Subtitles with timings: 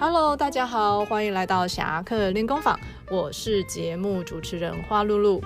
[0.00, 2.80] Hello，大家好，欢迎来到侠客练功坊，
[3.10, 5.42] 我是节目主持人花露露。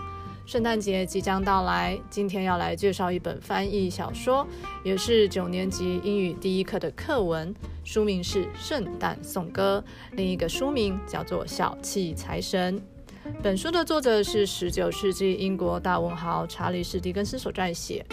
[0.46, 4.46] 圣诞节即将到来，今天要来介绍一本翻译小说，
[4.84, 7.52] 也是九年级英语第一课的课文，
[7.82, 9.82] 书名是《圣诞颂歌》，
[10.12, 12.78] 另一个书名叫做《小气财神》。
[13.42, 18.06] 本书的作者是十九世纪英国大文豪查理士·狄更斯所撰写。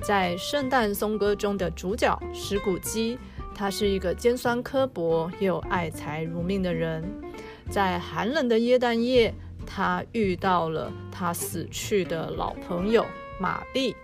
[0.00, 3.18] 在《圣诞颂歌》中的主角石谷基，
[3.58, 7.02] 他是一个尖酸刻薄又爱财如命的人。
[7.68, 9.34] 在寒冷的耶诞夜，
[9.66, 13.04] 他遇到了他死去的老朋友
[13.40, 13.96] 玛丽。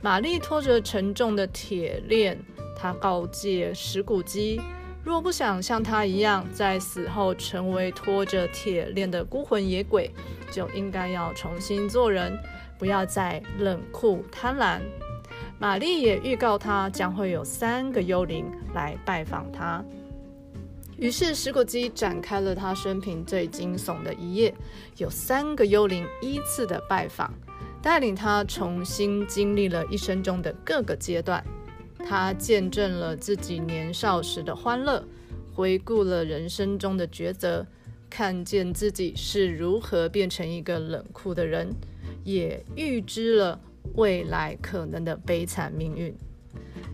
[0.00, 2.38] 玛丽拖着沉重的铁链，
[2.76, 4.60] 他告诫石谷鸡，
[5.02, 10.08] 若不想像他一样在死后成为拖着铁链的孤魂野鬼，
[10.48, 12.38] 就应该要重新做人，
[12.78, 14.78] 不要再冷酷贪婪。
[15.58, 18.44] 玛丽也预告他将会有三个幽灵
[18.74, 19.84] 来拜访他。
[20.98, 24.54] 于是石果基展开了他生平最惊悚的一夜，
[24.96, 27.32] 有三个幽灵依次的拜访，
[27.82, 31.44] 带领他重新经历了一生中的各个阶段。
[31.98, 35.04] 他见证了自己年少时的欢乐，
[35.52, 37.66] 回顾了人生中的抉择，
[38.08, 41.74] 看见自己是如何变成一个冷酷的人，
[42.24, 43.60] 也预知了
[43.94, 46.14] 未来可能的悲惨命运。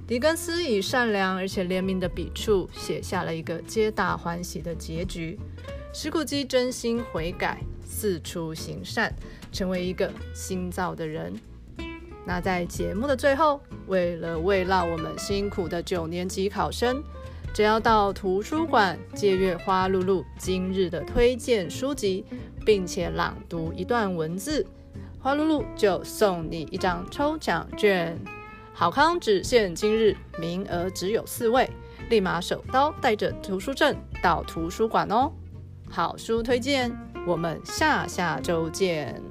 [0.07, 5.39] 狄更斯以善良而且怜悯的笔触写下了一个皆大欢喜的结局。
[5.95, 9.13] 石谷基真心悔改，四处行善，
[9.53, 11.33] 成为一个新造的人。
[12.25, 17.03] 那在节目的最后，为了慰劳我们辛苦的九年级考生，
[17.53, 22.25] 只要到图书馆借阅花露露今日的推荐书籍，
[22.65, 24.67] 并且朗读一段文字，
[25.23, 28.19] 花露露就送你一张抽奖券。
[28.75, 31.71] 好康只限今日，名额只有四位，
[32.11, 35.31] 立马手刀带着图书证到图书馆哦！
[35.89, 36.91] 好书推荐，
[37.25, 39.23] 我们下下周见。